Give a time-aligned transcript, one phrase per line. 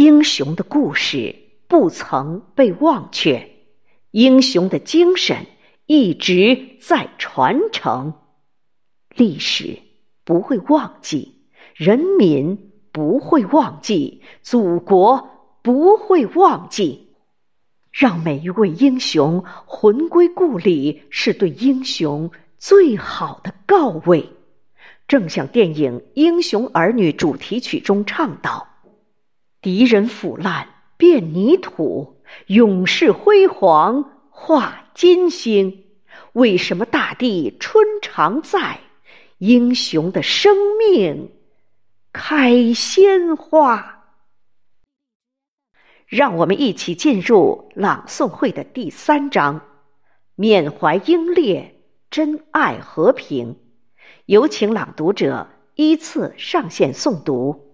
[0.00, 1.36] 英雄的故事
[1.68, 3.50] 不曾被忘却，
[4.12, 5.44] 英雄的精神
[5.84, 8.14] 一直在传承。
[9.14, 9.78] 历史
[10.24, 11.42] 不会忘记，
[11.74, 17.10] 人民不会忘记，祖国不会忘记。
[17.92, 24.26] 让每一位英雄魂归故里，是对英雄最好的告慰。
[25.06, 28.66] 正像电影《英雄儿女》主题曲中唱道
[29.62, 35.84] ：“敌人腐烂变泥土，勇士辉煌化金星。
[36.32, 38.80] 为什么大地春常在？
[39.38, 41.30] 英雄的生命
[42.12, 44.04] 开鲜花。”
[46.06, 49.60] 让我们一起进入朗诵会的第三章，
[50.34, 53.56] 缅怀英烈，珍爱和平。
[54.26, 57.69] 有请朗读者依次上线诵读。